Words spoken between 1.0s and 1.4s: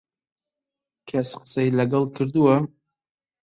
کەس